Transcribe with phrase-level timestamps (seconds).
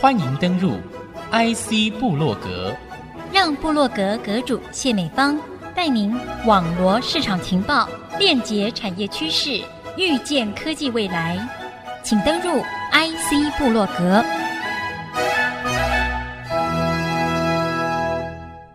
[0.00, 0.72] 欢迎登入
[1.32, 2.74] IC 部落格，
[3.32, 5.38] 让部落格阁主谢美芳
[5.74, 6.14] 带您
[6.46, 9.60] 网罗市场情报，链接产业趋势，
[9.96, 11.36] 预见科技未来。
[12.04, 12.62] 请登入
[12.92, 14.24] IC 部落格。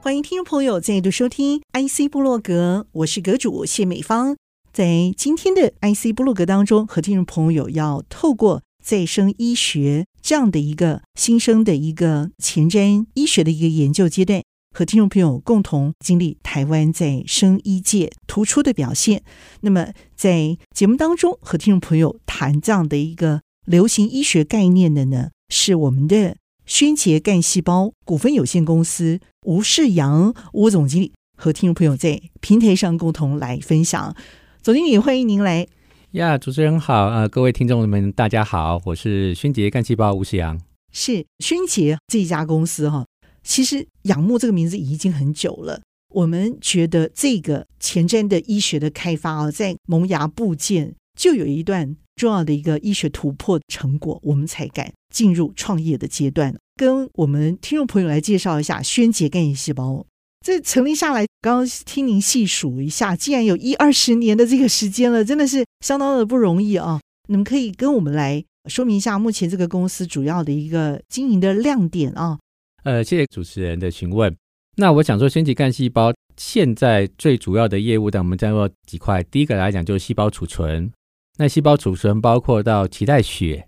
[0.01, 4.35] 欢迎听众朋友再度收听 IC 部落格，我是阁主谢美芳。
[4.73, 14.43] 在今天的 IC 部落格当中，和听众朋友要透过再生医学这样的一个新生的一个前瞻医学的一个研究阶段，
[14.75, 19.23] 和听众朋友共同经历台湾在生医界突出的表现。
[19.61, 34.15] 那么在节目当中和听众朋友谈这样的一个流行医学概念的呢，是我们的宣杰干细胞股份有限公司吴世扬吴总经理，和听众朋友在平台上共同来分享。
[34.61, 35.67] 总经理，欢迎您来。
[36.13, 40.61] 呀，主持人好，呃，各位听众们，大家好，我是轩杰干细胞吴世扬。
[40.91, 43.03] 是轩杰这一家公司哈，
[43.41, 45.81] 其实仰慕这个名字已经很久了。
[46.13, 56.55] 我们觉得这个前瞻的医学的开发啊，在萌芽部件就有一段重要的一个医学突破成果，我们才敢进入创业的阶段。
[56.75, 60.05] 跟我们听众朋友来介绍一下轩杰干细胞。
[60.43, 66.99] 这成立下来，刚刚听您细数一下，竟然有一二十年的这个时间了，真的是相当的不容易啊！
[67.29, 72.37] 你们可以跟我们来说明一下目前这个公司主要的一个经营的亮点啊？
[72.83, 74.35] 呃，谢谢主持人的询问。
[74.75, 79.23] 那我想说，轩杰干细胞现在最主要的业务，但我们再说几块。
[79.23, 80.91] 第一个来讲就是细胞储存，
[81.37, 83.65] 那细胞储存包括到脐带血、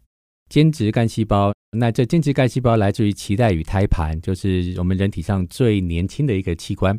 [0.50, 1.54] 间质干细胞。
[1.78, 6.98] 那这间质干细胞来自于脐带与胎盘，就是我们人体上最年轻的一个器官。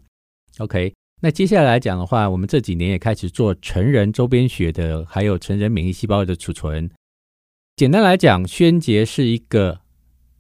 [0.58, 6.91] OK，那接下来来讲的话，我们这几年也开始做成人周边血的，还有成人免疫细胞的储存。
[7.77, 9.80] 简单来讲，宣杰是一个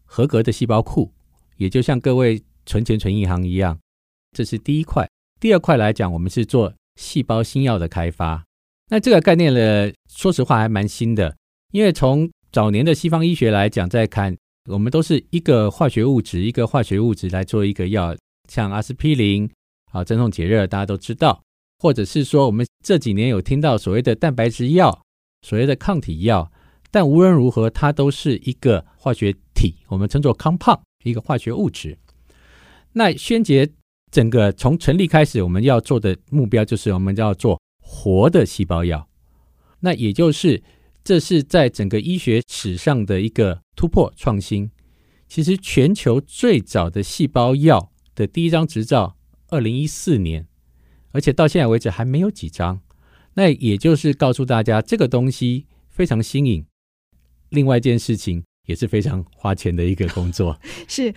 [0.04, 1.12] 合格的细胞库，
[1.56, 3.78] 也就像各位存钱存银行一样，
[4.32, 5.08] 这是第一块。
[5.40, 8.44] 第二块来讲，我们是做细胞新药的开发。
[8.88, 11.36] 那这个概念呢，说实话还蛮新的，
[11.72, 14.34] 因为从早年的西方医学来讲，在看
[14.70, 18.16] 我们都是一个化学物质，一个化学物质来做一个药，
[18.48, 19.46] 像阿司匹林
[19.92, 21.42] 啊，镇痛解热，大家都知道，
[21.80, 25.02] 或者是说我们这几年有听到所谓的蛋白质药，
[25.42, 26.50] 所谓的抗体药，
[26.90, 31.98] 但无论如何，它都是一个化学体，我们称作 compound，一个化学物质。
[32.94, 33.68] 那轩杰
[34.10, 39.06] 整个从成立开始，我们要做的目标就是我们要做活的细胞药，
[39.80, 40.62] 那也就是。
[41.06, 44.72] 这是在整个医学史上的一个突破创新。
[45.28, 49.16] 其实全球最早的细胞药的第一张执照，
[49.50, 50.48] 二零一四年，
[51.12, 52.80] 而且到现在为止还没有几张。
[53.34, 56.66] 那也就是告诉大家，这个东西非常新颖。
[57.50, 60.58] 另外一件事情也是非常花钱的一个工作。
[60.88, 61.14] 是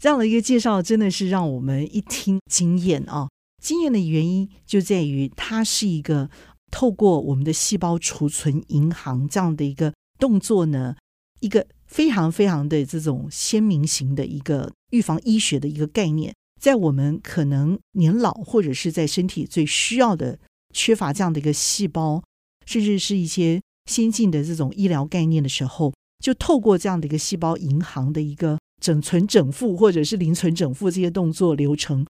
[0.00, 3.28] 这样的一个介绍，真的是让我们一听惊艳啊！
[3.60, 6.30] 惊艳的原因就在于它是一个。
[6.72, 10.96] 透过我们的细胞储存银行这样的一个动作呢，
[11.40, 20.38] 一个非常非常的这种鲜明型的一个预防医学的一个概念，在我们可能年老或者是在身体最需要的
[20.72, 22.24] 缺乏这样的一个细胞，
[22.64, 23.60] 甚至是一些
[23.90, 25.92] 先进的这种医疗概念的时候，
[26.24, 32.06] 就透过这样的一个细胞银行的一个整存整付或者是零存整付这些动作流程，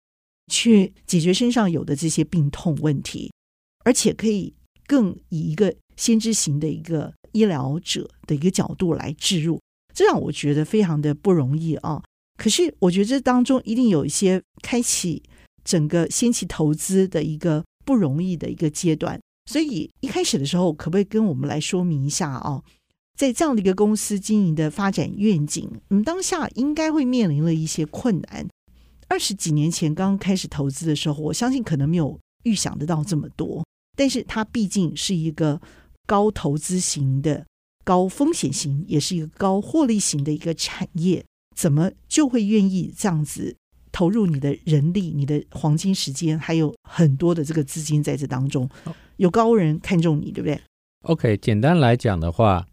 [0.51, 3.31] 去解决身上有的这些病痛问题。
[3.83, 4.53] 而且可以
[4.87, 9.59] 更以一个先知型的一个医疗者的一个角度来置入，
[9.93, 12.01] 这让我觉得非常的不容易啊。
[12.37, 15.21] 可是我觉得这当中一定有一些开启
[15.63, 19.19] 整个先期投资的一个不容易的一个阶段。
[19.45, 22.61] 所以一开始的时候，可不可以跟我们来说明一下啊？
[23.17, 28.47] 在这样的一个公司经营的发展愿景，你们当下应该会面临了一些困难。
[29.09, 33.65] 二十几年前刚开始投资的时候，我相信可能没有预想得到这么多。
[33.97, 35.61] 但是它毕竟是一个
[36.05, 37.45] 高投资型的、
[37.83, 41.25] 高风险型，也是一个高获利型的一个产业，
[41.55, 43.55] 怎么就会愿意这样子
[43.91, 48.69] 投入你的人力、你的黄金时间，还有很多的这个资金在这当中？
[49.17, 50.59] 有高人看中你，对不对
[51.03, 52.65] ？OK，简单来讲的话，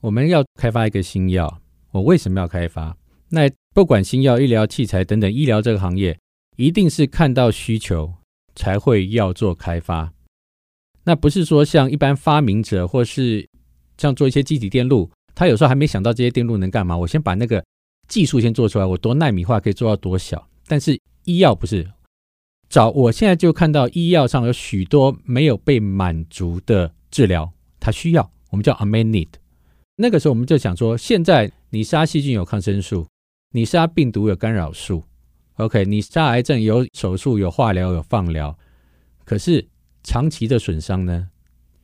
[0.00, 1.60] 我们要开发一个新药，
[1.92, 2.96] 我为什么要开发？
[3.28, 6.18] 那不管新药、医疗器材等等，医疗这个行业
[6.56, 8.12] 一定是看到需求
[8.54, 10.12] 才会要做开发。
[11.04, 13.48] 那不是说像一般发明者，或是
[13.98, 16.96] 像做一些机体电路，他有时候还没想到这些电路能干嘛。
[16.96, 17.64] 我先把那个
[18.08, 20.48] 技术先做出来，我多纳米化可以做到多小。
[20.66, 21.90] 但是医药不是，
[22.68, 29.28] 找我现在就看到医药上有许多没有被满足的治疗，它需要我们叫 unmet need。
[29.96, 33.06] 那个时候我们就想说，现在你杀细菌有抗生素，
[33.50, 35.02] 你杀病毒有干扰素
[35.56, 38.56] ，OK，你杀癌症有手术、有化疗、有放疗，
[39.24, 39.66] 可是
[40.02, 41.28] 长期的损伤呢？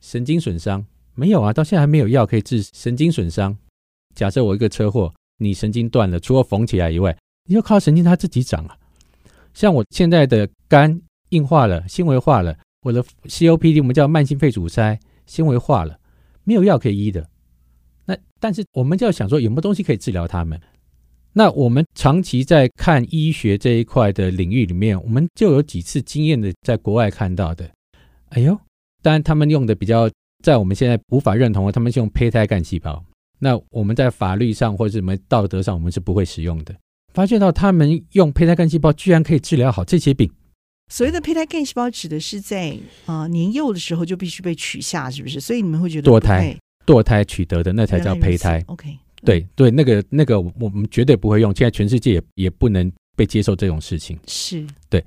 [0.01, 3.57] 神经损伤没有啊，到现在还没有药可以治神经损伤。
[4.15, 7.17] 假设我一个车祸，你神经断了，除了缝起来以外，
[7.47, 8.77] 你就靠神经它自己长啊。
[9.53, 15.99] 像我现在的肝硬化了、纤维化了，我的 COPD 我们叫慢性肺阻塞，纤维化了，
[16.43, 17.29] 没有药可以医的。
[18.05, 20.59] 那但是我们就要想说，有没有东西可以治疗他们？
[21.39, 27.71] 那我们长期在看医学这一块的领域里面，我们就有几次经验的，在国外看到的。
[28.31, 28.59] 哎呦，
[29.01, 30.11] 当然他们用的比较，
[30.43, 33.01] 在我们现在无法认同的，他们是用胚胎干细胞。
[33.39, 36.75] 那我们在法律上或者什么道德上，我们是不会使用的。
[37.13, 40.29] 发现到他们用胚胎干细胞居然可以治疗好这些病。
[40.91, 45.39] 所谓的胚胎干细胞指的是在啊、呃、年幼的时候就必须被取下，是不是？
[45.39, 48.61] 所以你们会觉得堕胎堕胎取得的那才叫胚胎。
[48.67, 51.53] OK，对对，那个那个我们绝对不会用。
[51.55, 54.17] 现在全世界也也不能被接受这种事情。
[54.27, 55.03] 是对。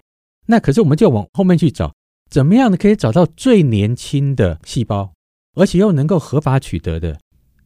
[0.46, 1.92] 那可是我们就往后面去找，
[2.30, 5.12] 怎么样的可以找到最年轻的细胞，
[5.54, 7.18] 而且又能够合法取得的？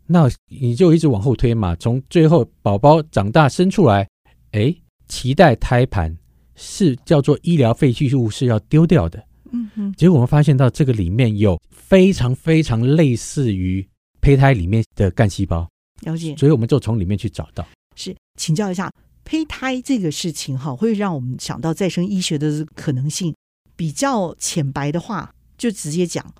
[0.06, 4.08] 那你就一直往后推嘛，从最后宝宝长大生出来，
[4.52, 4.72] 哎，
[5.08, 6.16] 脐带胎盘
[6.54, 9.24] 是叫做医疗废弃物，是要丢掉的。
[9.50, 9.92] 嗯哼。
[9.94, 13.84] 结果我们发现到这个里面有非常非常类似于
[14.20, 15.68] 胚胎里面的干细胞。
[16.02, 16.36] 了解。
[16.36, 17.66] 所以我们就从里面去找到。
[17.94, 18.90] 是，请教一下，
[19.24, 23.34] 胚胎这个事情哈，会让我们想到再生医学的可能性。
[23.74, 26.34] 比较浅白的话，就直接讲，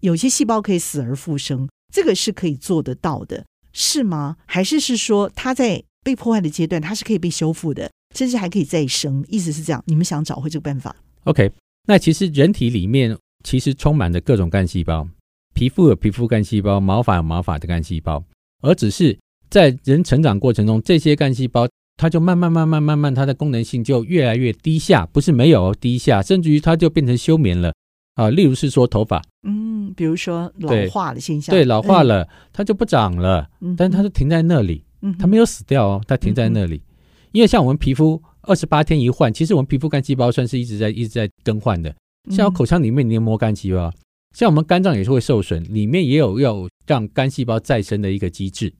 [0.00, 1.68] 有些细胞可以死而复生。
[1.92, 4.36] 这个是可以做得到的，是吗？
[4.46, 9.24] 还是是说它在被破坏的阶段，它是可以被修复的，甚至还可以再生？
[9.28, 9.82] 意思是这样？
[9.86, 10.94] 你们想找回这个办法
[11.24, 11.50] ？OK，
[11.86, 15.06] 那其实人体里面其实充满着各种干细胞，
[15.54, 18.22] 皮肤有皮肤干细胞，毛发有毛发的干细胞，
[18.62, 19.18] 而只是
[19.50, 27.72] 在人成长过程中，这些干细胞它就慢慢慢慢慢慢，它的功能性就越来越低下，不是没有低下，甚至于它就变成休眠了。
[28.14, 36.82] 啊，例如是说头发，嗯，比如说老化的现象，对，老化了，它就不长了，嗯，但是它就停在那里，嗯，它没有死掉哦，它停在那里，
[37.30, 41.94] 因为像我们皮肤二十八天一换，其实我们皮肤干细胞算是一直在一直在更换的，
[42.30, 43.88] 像我口腔里面黏膜干细胞，
[44.36, 48.72] 像我们肝脏也是会受损，里面也有要让肝细胞再生的一个机制，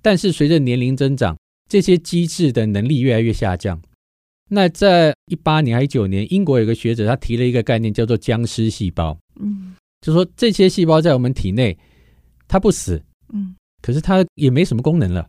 [0.00, 1.36] 但是随着年龄增长，
[1.68, 3.80] 这些机制的能力越来越下降。
[4.48, 9.18] 那在一八年还一九年，英国有个学者他提了一个概念，叫做僵尸细胞。
[9.40, 11.76] 嗯，就说这些细胞在我们体内，
[12.46, 13.02] 它不死，
[13.32, 15.28] 嗯，可是它也没什么功能了。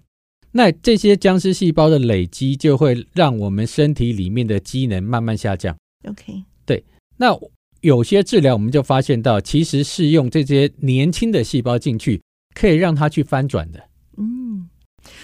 [0.52, 5.76] 那这些僵尸细胞的累积，就会让我们身体里面的机能慢慢下降。
[6.08, 6.84] OK，对。
[7.18, 7.34] 那
[7.88, 12.22] 有些治疗我们就发现到，其实是用这些年轻的细胞进去，
[12.54, 13.82] 可以让它去翻转的。
[14.18, 14.68] 嗯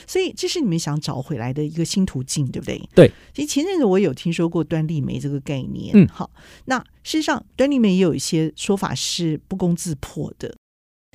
[0.08, 2.82] 所以这是你们想找回来的一个新途径，对不对？
[2.96, 3.12] 对。
[3.34, 5.92] 其实前阵子我有听说过端粒酶这个概念。
[5.94, 6.32] 嗯，好。
[6.66, 10.56] 那事实上，端粒酶也有一些说法是不攻自破的。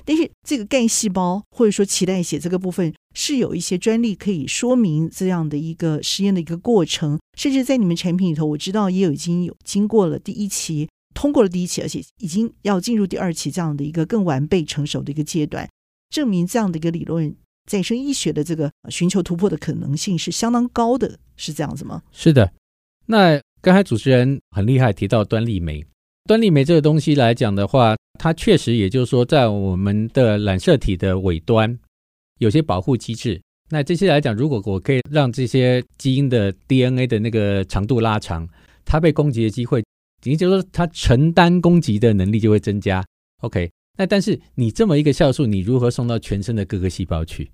[0.05, 7.19] 但是这个干细胞或者说脐带血这个部分，是有一些专利可以说明这样的一个实验的一个过程。
[7.35, 10.87] 甚至在你们产品里头，我知道也有已经有经过了第一期，
[11.19, 15.69] 通过了第一期，而且已经要进入第二期这样的一个更完备成熟的一个阶段，
[16.09, 17.35] 证明这样的一个理论。
[17.69, 22.01] 再生医学的这个寻求突破的可能性是相当高的，是这样子吗？
[22.13, 22.49] 是的。
[23.05, 25.85] 那刚才主持人很厉害，提到端粒酶。
[26.23, 31.77] 端粒酶这个东西来讲的话，它确实也就是说，在我们的染色体的尾端
[32.37, 33.41] 有些保护机制。
[33.69, 38.47] 那这些来讲，如果我可以让这些基因的 DNA 的那个长度拉长，
[38.85, 39.83] 它被攻击的机会，
[40.23, 43.05] 也就是说它承担攻击的能力就会增加。
[43.41, 43.69] OK。
[43.97, 47.51] 那但是你这么一个酵素，你如何送到全身的各个细胞去？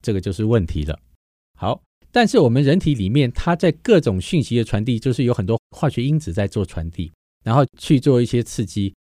[0.00, 0.96] 这个就是问题了。
[1.58, 1.82] 好，
[2.12, 7.10] 但是我们人体里面，它在各种讯息的传递，就是有很多化学因子在做传递，
[7.42, 8.94] 然后去做一些刺激。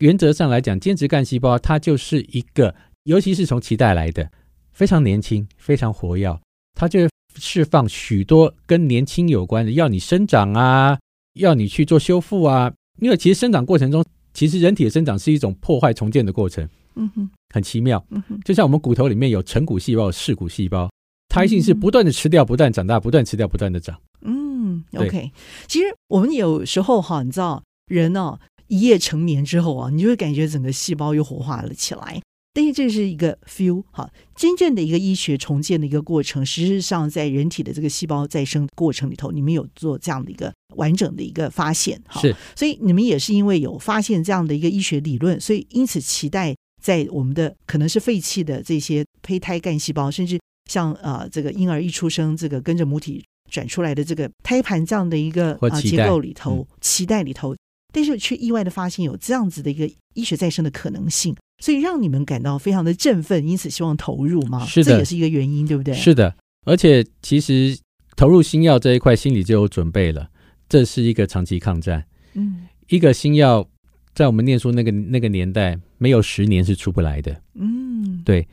[0.00, 2.74] 原则上来讲，间质干细胞它就是一个，
[3.04, 4.30] 尤其是从脐带来的，
[4.74, 6.38] 非常年轻、非常活跃，
[6.74, 10.98] 它就释放许多跟年轻有关的，要你生长啊，
[11.38, 12.72] 要你去做修复啊。
[13.00, 14.04] 因为其实生长过程中，
[14.34, 16.68] 其实人体的生长是一种破坏重建的过程。
[16.96, 18.04] 嗯哼，很奇妙。
[18.10, 20.90] 嗯哼，就像我们骨头里面有成骨细胞、有蚀骨细胞，
[21.28, 23.96] 胎性是不断的吃掉、不断长大、不断吃掉、不断的长。
[24.22, 25.30] 嗯，OK。
[25.68, 32.20] 其实我们有时候哈，你知道，人呢、哦、一夜成眠之后啊，你就会感觉整个细胞又活化了起来。
[32.58, 42.20] 但是这是一个 feel 哈，真正的一个医学重建的一个过程，实际上在人体的这个细胞再生过程里头，你们有做这样的一个完整的一个发现哈。
[42.20, 46.52] 是，所以你们也是因为有发现这样的一个医学理论，所以因此期待。
[46.80, 50.38] 在我们的可能是废弃的这些胚胎干细胞，甚至
[50.70, 57.52] 像呃这个婴儿一出生，这个跟着母体转出来的这个胎盘这样的一个啊结构里头，脐带里头，
[57.92, 65.94] 但是却意外的发现有这样子的一个医学再生的可能性，所以让你们感到非常的振奋，因此希望投入嘛，是的，这也是一个原因，对不对？
[65.94, 66.34] 是的，
[66.66, 67.78] 而且其实
[68.16, 70.28] 投入新药这一块，心里就有准备了，
[70.68, 72.04] 这是一个长期抗战，
[72.34, 73.68] 嗯，一个新药。
[74.14, 77.40] 在我们念书那个那个年代，没有十年是出不来的。
[77.54, 78.44] 嗯，对。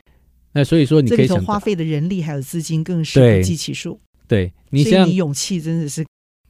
[0.52, 3.98] 那所以说，你可以想花费的人力还有资金更是不计其数。
[4.28, 6.06] 对，你像你勇气真的是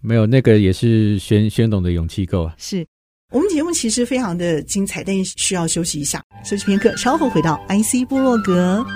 [0.07, 2.55] 没有那个，也是宣宣董的勇气够啊。
[2.57, 2.87] 是
[3.33, 8.87] 我们节目其实非常的精彩，但需要休息一下，休息片刻，稍后回到 IC 部落格。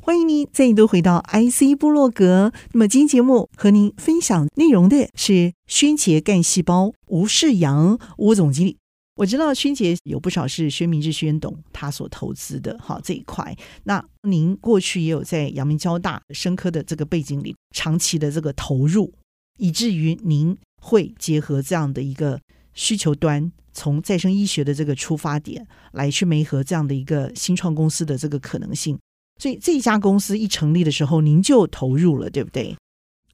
[0.00, 2.52] 欢迎您再度回到 IC 部落格。
[2.72, 8.81] 那么今天节目和您分享内容的是宣杰干细胞吴世扬吴总经理。
[9.22, 13.56] 我知道勋杰有不少是薛明志薛董他所投资的，哈这一块。
[13.84, 19.14] 那您过去也有在阳明交大生科的这个背景里长期的这个投入，
[19.58, 22.40] 以至于您会结合这样的一个
[22.74, 28.98] 需求端，从再生医学的这个出发点来去媒合这样的一个新创公司的这个可能性。
[29.40, 32.74] 所以这一家公司一成立的时候，您就投入了，对不对？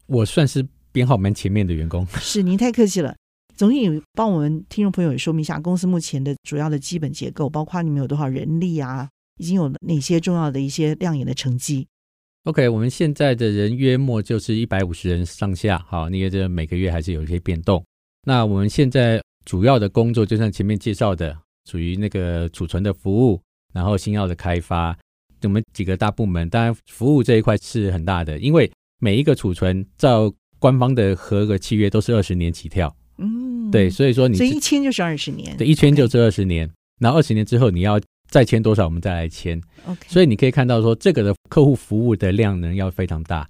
[0.04, 2.06] 我算是编号蛮前面的员工。
[2.20, 3.16] 是，您太客气了。
[3.58, 11.88] 总经理帮我们听众朋友也说明一下公司目前的主要的基本结构，包括你们有多少人力啊，已经有哪些重要的一些亮眼的成绩。
[12.44, 15.84] OK，我们现在的人约莫就是一百五十人上下。
[15.88, 17.84] 好，那个这每个月还是有一些变动。
[18.24, 21.36] 那我们现在主要的工作，就像前面介绍的，
[21.68, 23.42] 属于那个储存的服务，
[23.74, 24.96] 然后新药的开发。
[25.42, 36.68] 我们几个大部门，当然服务这一块是很大的，因为每一个储存照官方的合格契约都是二十年起跳，嗯，对，所以说你这一签就是二十年，对，一签就是二十年，
[37.00, 43.48] 然后二十年之后你要再签多少，我们再来签，OK，所以你可以看到说这个的客户服务的量能要非常大。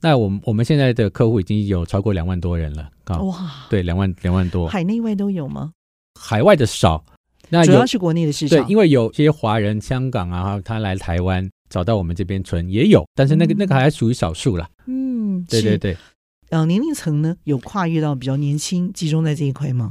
[0.00, 5.72] 那我们我们现在的客户已经有超过两万多人了啊，哇，对，两万两万多，海内外都有吗？
[6.20, 7.04] 海外的少。
[7.50, 14.68] 那主要是国内的市场，对，因为有些华人、香港啊，他来台湾找到我们这边存也有，但是那个、嗯、那个还属于少数了。
[14.86, 15.96] 嗯，对对对。
[16.50, 19.90] 呃，年龄层呢，有跨越到比较年轻，集中在这一块吗？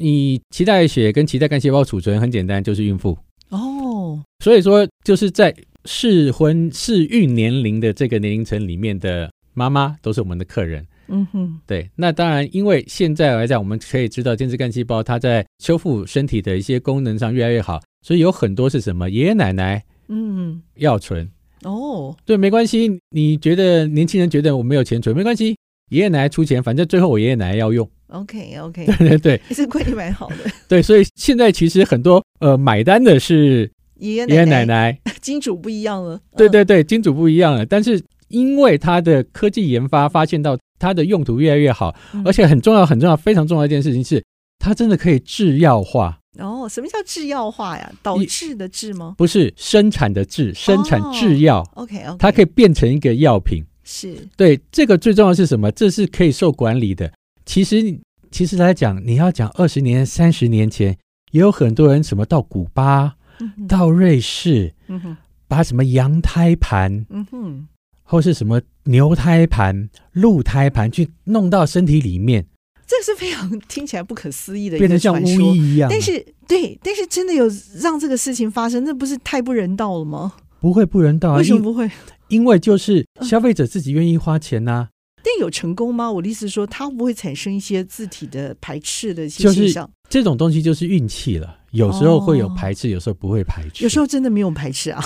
[0.00, 3.16] 你脐带血跟脐带干细胞储存很简单，就是孕妇
[3.50, 4.22] 哦。
[4.42, 10.86] 所以说，就是在适婚适孕年龄的这个年龄层里面的妈妈，都是我们的客人。
[11.08, 21.30] 嗯哼，对，那当然，因为现在来讲，我们可以知道，间质干细胞它在修复身体的一些功能上越来越好，所以有很多是什么爷爷奶奶，嗯，要存
[21.62, 25.54] 哦，对，没关系，你觉得年轻人觉得我没有钱存，没关系，
[25.90, 30.36] 爷爷奶奶出钱，反正最后我爷爷奶奶要用，OK OK，对对对，这观念蛮好的，
[30.68, 40.56] 对，所以现在其实很多呃买单的是爷爷爷爷奶奶， 金主不一样了， 对对对，金主不一样了，但是因为它的科技研发发现到。
[40.76, 41.94] 它的用途越来越好，
[42.26, 44.22] 而且很重要、很重要、非常重要一件事情是，
[44.58, 46.18] 它真的可以制药化。
[46.38, 47.90] 哦，什么叫制药化呀？
[48.02, 49.14] 导致的制吗？
[49.16, 51.60] 不是，生产的制，生产制药。
[51.74, 53.64] 哦、OK OK，它可以变成一个药品。
[53.84, 55.70] 是对这个最重要的是什么？
[55.70, 57.12] 这是可以受管理的。
[57.46, 58.00] 其实，
[58.30, 60.96] 其实来讲，你要讲二十年、三十年前，
[61.30, 67.68] 也有很多人什么到古巴、嗯、到瑞士，嗯、把什么羊胎盘，嗯哼。
[68.06, 72.44] 或是什么牛胎盘、鹿胎盘去弄到身体里面，
[72.86, 75.88] 这是非常听起来不可思议的，变成像巫医一样。
[75.90, 77.50] 但是，对，但是真的有
[77.80, 80.34] 让这个事情发生，那不是太不人道了吗？
[80.60, 81.38] 不会不人道啊？
[81.38, 81.90] 为什么不会？
[82.34, 84.88] 因为就是消费者自己愿意花钱呐、啊。
[85.22, 86.10] 但有成功吗？
[86.10, 89.88] 我的意思是说，它不会产生一些字体的排斥的一些现象。
[90.10, 95.02] 这种东西就是运气了，有时候会有排斥，哦、有时候不会排斥，有时候真的没有排斥啊。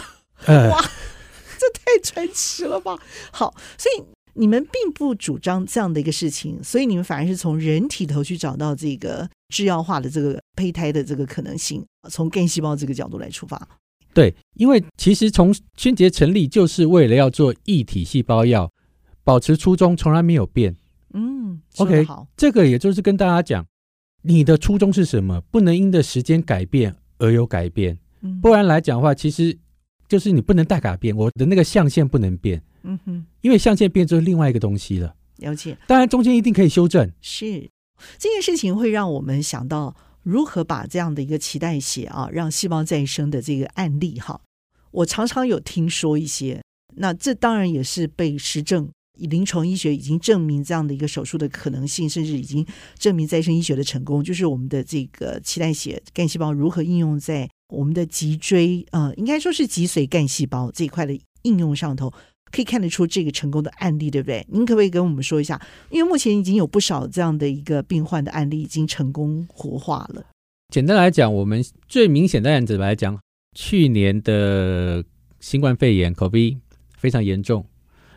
[0.47, 0.81] 呃、 哇！
[1.61, 2.99] 这太传奇了吧！
[3.33, 4.05] 好，所以
[4.35, 13.69] 你们并不主张这样的一个事情，所以你们反而是从人体头去找到这个制药化的这个胚胎的这个可能性，从干细胞这个角度来出发。
[14.19, 18.69] 对，因为其实从轩杰成立就是为了要做异体细胞药，
[19.23, 20.75] 保持初衷从来没有变。
[21.15, 23.65] 嗯，OK，好，这个也就是跟大家讲，
[24.23, 25.41] 你的初衷是什么？
[25.53, 29.57] 不能因的时间改变而有改变，嗯、不然来讲的话，其实。
[30.09, 35.15] 就是你不能大改变，我的那个象限不能变，嗯哼，因为象限变就是另外一个东西了。
[35.37, 37.13] 了解，当然中间一定可以修正。
[37.21, 37.69] 是
[38.17, 44.41] 这件事情会让我们想到如何把这样的一个脐带血啊，让细胞再生的这个案例哈，
[44.91, 46.63] 我常常有听说一些，
[46.97, 52.65] 那这当然也是被实证临床医学已经证明这样的一个手术的可能性，甚至已经
[52.99, 62.13] 证明再生医学的成功，就是我们的这个脐带血干细胞如何应用在我们的脊椎，呃，应该说是脊髓干细胞这一块的应用上头，
[62.51, 64.45] 可以看得出这个成功的案例，对不对？
[64.49, 65.61] 您可不可以跟我们说一下？
[65.91, 70.25] 因为目前已经有不少这样的一个病患的案例已经成功活化了。
[70.73, 73.19] 简单来讲，我们最明显的案子来讲，
[73.57, 75.03] 去年的
[75.41, 76.59] 新冠肺炎 COVID
[76.97, 77.65] 非常严重，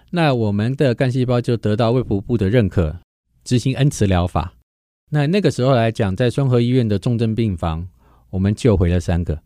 [0.09, 2.99] 那我们的干细胞就得到卫福部的认可，
[3.43, 4.53] 执行恩慈疗法。
[5.11, 7.87] 那那个时候来讲，在双和医院的重症病房，
[8.29, 9.41] 我们救回了三个，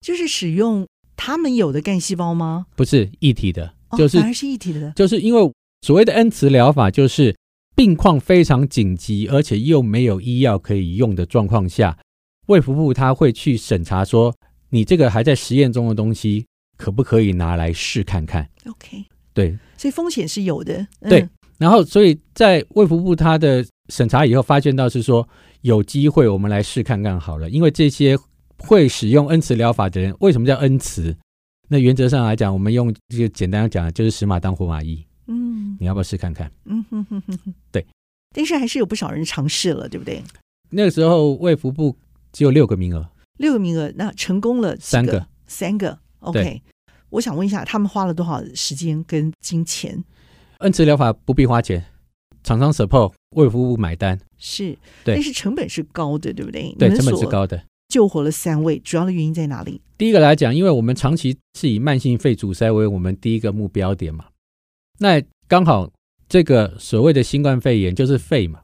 [0.00, 0.86] 就是使用
[1.16, 2.66] 他们有的干细胞吗？
[2.76, 7.34] 不是一体的，就是、哦、反而是一体的，就是因为所谓的恩慈疗法，就是
[7.74, 11.96] 病况非常紧急，而且又没有医药可以用的状况下。
[12.46, 14.34] 卫福部他会去审查说，
[14.70, 16.44] 你这个还在实验中的东西
[16.76, 20.74] 可不可以拿来试看看？OK，对，所以风险是有的。
[21.00, 21.28] 嗯、对，
[21.58, 25.26] 然后所以在卫福部他的审查以后，发现到是说
[25.60, 28.18] 有机会我们来试看看好了，因为这些
[28.58, 31.16] 会使用恩慈疗法的人，为什么叫恩慈？
[31.72, 35.06] 那原则上来讲，我们用这个简单讲，就是死马当活马医。
[35.28, 36.50] 嗯，你要不要试看看？
[36.64, 37.86] 嗯哼哼哼哼，对。
[38.34, 40.22] 但是还是有不少人尝试了，对不对？
[40.70, 41.96] 那个时候卫福部。
[42.32, 45.98] 只有六个名额，六个名额，那成功了三个，三个。
[46.20, 46.62] OK，
[47.08, 50.04] 我想问一下，他们花了多少时间跟金钱？
[50.58, 51.84] 恩慈疗法不必花钱，
[52.44, 56.72] 厂商 support，卫福部买单，是，对，但是成本是高的，对不对？
[56.78, 57.60] 对，成本是高的。
[57.90, 59.82] 救活了三位，主要的原因在哪里？
[59.98, 64.24] 第一个来讲，因为我们长期是以慢性肺阻塞为我们第一个目标点嘛，
[65.00, 65.90] 那刚好
[66.28, 68.60] 这个所谓的新冠肺炎就是肺嘛，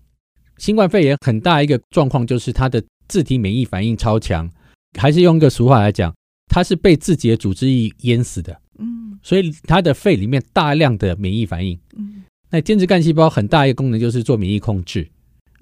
[0.56, 2.83] 新冠肺炎很大一个状况就是它的。
[3.09, 4.50] 自体免疫反应超强，
[4.99, 6.12] 还是用一个俗话来讲，
[6.49, 8.61] 它是被自己的组织液淹死的。
[8.80, 11.78] 嗯，所以它的肺里面大量的免疫反应。
[11.97, 15.09] 嗯，那间质干细胞很大一个功能就是做免疫控制。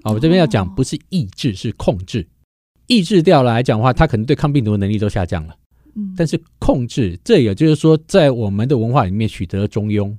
[0.05, 2.27] 啊，我这边要讲不是抑制，是控制。
[2.87, 5.57] 抑制掉了来讲的话，它可能对抗病毒的能力都下降了。
[5.95, 10.17] 嗯，但是控制，这也就是说，在我们的文化里面取得了中庸。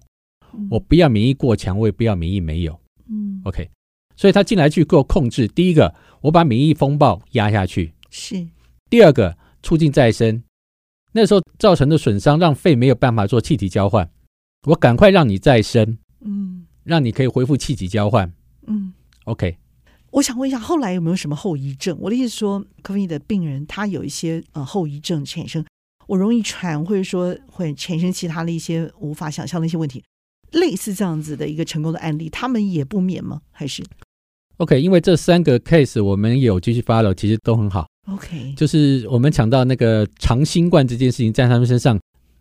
[0.69, 2.79] 我不要免疫过强，我也不要免疫没有。
[3.09, 3.69] 嗯，OK。
[4.15, 8.47] 所以他进来去做控制，第一个，我把免疫风暴压下去，是；
[8.89, 10.41] 第二个，促进再生。
[11.11, 14.09] 那时候造成的损伤让肺没有办法做气体交换，
[14.67, 18.31] 我赶快让你再生，嗯，让你可以恢复气体交换，
[18.67, 18.93] 嗯
[19.25, 19.57] ，OK。
[20.15, 21.97] 我想问一下，后来有没有什么后遗症？
[21.99, 25.65] 我的意思说，COVID 的病人他有一些呃后遗症产生，
[26.07, 30.01] 我容易喘，或者说会产生其他的一些无法想象的一些问题。
[30.51, 33.41] 类似这样子的一个成功的案例，他们也不免吗？
[33.51, 33.83] 还是
[34.55, 37.85] ？OK，因为这三个 case 我们有继续 follow，其实都很好。
[38.07, 41.99] OK，就是我们讲到那个长新冠这件事情，在他们身上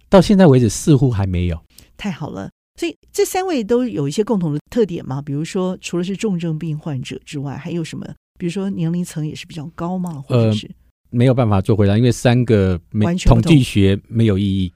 [0.09, 1.61] 到现在为止似乎还没有。
[1.97, 5.23] 太好了，所以这三位都有一些共同的特点吗？
[5.23, 8.07] 比如说，除了是重症病患者之外，还有什么？
[8.37, 10.21] 比如说年龄层也是比较高吗？
[10.27, 10.75] 或者是、呃、
[11.11, 14.73] 没有办法做回答，因为三个没统计学没有意义。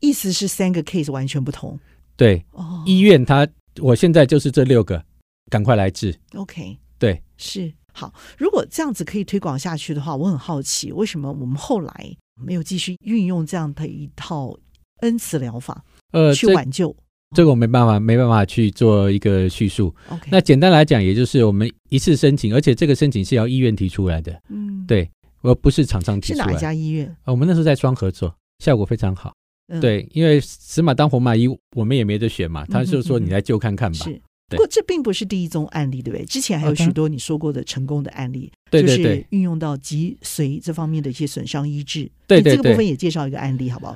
[0.00, 1.78] 意思是三个 case 完全不同。
[2.16, 3.46] 对，哦、医院他，
[3.80, 5.04] 我现在就是这六个，
[5.48, 6.12] 赶快来治。
[6.34, 8.12] OK，对，是好。
[8.36, 14.56] 如果这样子可以推广下去的话，我很好奇，为什么我们后来没有继续运用这样的一套
[15.02, 16.96] 恩慈疗法，呃，去挽救？
[17.36, 19.94] 这个我没办法，没办法去做一个叙述。
[20.08, 24.40] OK，那简单来讲，也就是我们一次申请，而且这个申请是要医院提出来的。
[24.48, 25.08] 嗯，对，
[25.42, 26.44] 而不是厂商提出来。
[26.46, 27.14] 是哪一家医院？
[27.24, 29.34] 我们那时候在双合作，效果非常好。
[29.70, 32.64] 嗯、对，因为死马当活马医，我们也没得选嘛。
[32.64, 33.98] 他就说：“你来救看看吧。
[34.06, 36.24] 嗯”是，不过这并不是第一宗案例，对不对？
[36.24, 42.10] 之前还有许多你说过的成功的案例，对对对，就是运用到脊髓这方面的一些损伤医治。
[42.26, 43.94] 对对对，这个部分也介绍一个案例，好不好？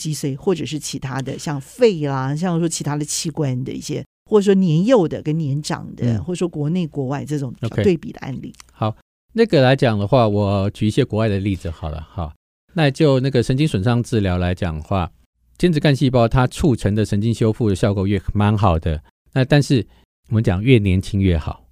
[0.00, 8.52] 脊髓或者是其他的，像肺啦，像说其他的器官的一些，或者说年幼的跟年长的，嗯、或者说国内国外这种对比的案例。
[8.52, 8.72] Okay.
[8.72, 8.96] 好，
[9.34, 12.32] 那个来讲的话，我举一些国外的例子好了，好。
[12.74, 15.12] 那就那个神经损伤治疗来讲的话，
[15.58, 19.02] 间质干细胞它促成的神经修复的效果越蛮好的。
[19.34, 19.86] 那但是
[20.28, 21.66] 我们讲越年轻越好，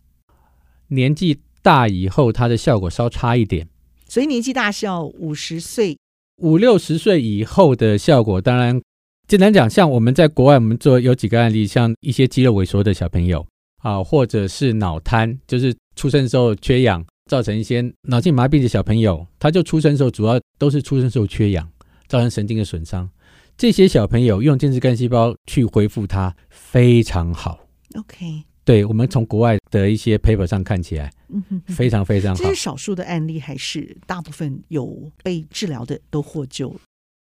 [0.89, 3.67] 年纪大以后它的效果稍差一点。
[4.07, 5.97] 所以年纪大是要五十岁、
[6.41, 8.41] 五六十岁以后的效果。
[8.41, 8.81] 当然，
[9.29, 13.47] 简单讲，像我们在国外，我们做有几个案例，像一些肌肉萎缩的小朋友
[13.83, 17.05] 啊，或者是脑瘫，就是出生的时候缺氧。
[17.27, 21.71] 造成一些脑筋麻痹的小朋友，他就出生的时候主要都是出生的时候缺氧，
[22.09, 23.09] 造成神经的损伤。
[23.57, 27.61] 这些小朋友用间质干细胞去恢复它非常好。
[27.97, 32.43] OK，对，我们从国外的一些 paper 上看起来，嗯哼，非常非常好。
[32.43, 36.75] 这是少数的案例，还是大部分有被治疗的都获救？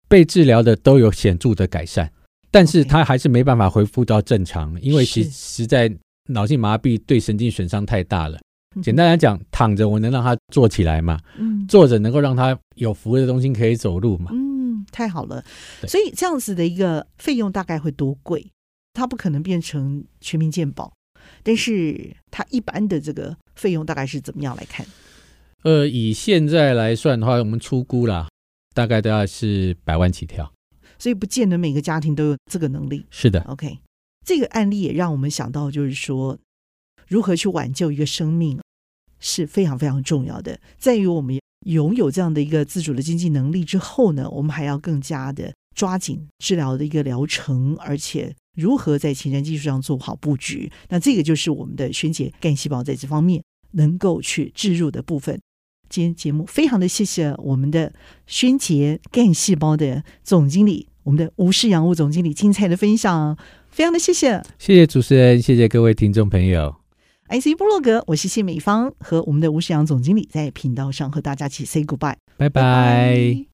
[0.08, 2.10] 被治疗的都有显著的改善。
[2.52, 5.88] 但是他还是没办法恢复到正常，因为其实在
[6.28, 8.40] 脑性麻痹对神经损伤太大了。
[8.82, 11.18] 简单来讲，躺着我能让他坐起来嘛？
[11.38, 14.30] 嗯，坐着能够让他有扶的东西可以走路嘛？
[14.32, 15.44] 嗯，太好了。
[15.86, 18.44] 所以这样子的一个费用大概会多贵？
[18.92, 20.92] 它不可能变成全民健保，
[21.42, 24.86] 但是它一般的这个费用大概是怎么样来看？
[25.62, 28.28] 呃，以现在来算的话，我们出估啦，
[28.74, 30.52] 大概都要是百万起跳。
[30.98, 33.06] 所以不见得每个家庭都有这个能力。
[33.10, 33.78] 是的，OK，
[34.26, 36.38] 这个案例也让我们想到，就是说。
[37.08, 38.60] 如何去挽救一个生命
[39.18, 40.60] 是非常非常重要的。
[40.78, 50.70] 在于我们拥有这样的一个自主的经济能力之后呢，我们还要更加的抓紧治疗的一个疗程，而且如何在前瞻技术上做好布局。
[50.88, 55.40] 那这个就是我们的轩杰干细胞在这方面能够去置入的部分。
[55.88, 57.92] 今天节目非常的谢谢我们的
[58.26, 63.36] 轩杰干细胞的总经理，我们的吴世阳吴总经理精彩的分享，
[63.70, 66.76] 非常的谢谢，谢谢主持人，谢谢各位听众朋友。
[67.28, 73.49] IC 部落格，我是谢美芳，和我们的吴世阳总经理在频道上和大家一起 say goodbye，拜拜。